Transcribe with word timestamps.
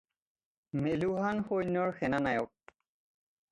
মেলুহান 0.85 1.43
সৈন্যৰ 1.51 1.93
সেনানায়ক। 2.01 2.75